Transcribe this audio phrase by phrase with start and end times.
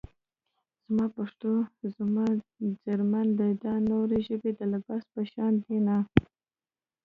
[0.87, 1.51] زما پښتو
[1.97, 2.25] زما
[2.83, 5.97] څرمن ده- دا نورې ژبې د لباس په شاندې دينه